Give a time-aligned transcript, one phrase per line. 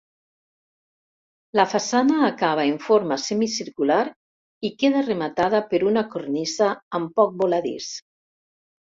[1.57, 3.97] La façana acaba en forma semicircular
[4.71, 7.91] i queda rematada per una cornisa amb poc voladís.